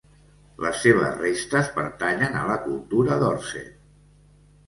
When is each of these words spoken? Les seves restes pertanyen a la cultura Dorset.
Les 0.65 0.77
seves 0.85 1.17
restes 1.19 1.69
pertanyen 1.75 2.39
a 2.39 2.45
la 2.51 2.57
cultura 2.63 3.17
Dorset. 3.25 3.77